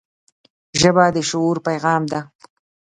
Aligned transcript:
ژبه 0.79 1.05
د 1.15 1.17
شعور 1.29 1.57
پیغام 1.67 2.01
ده 2.11 2.19